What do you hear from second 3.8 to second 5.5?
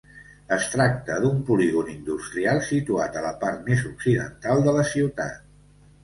occidental de la ciutat.